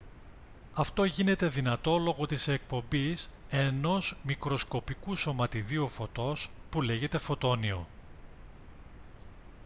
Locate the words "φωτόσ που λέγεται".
5.87-7.17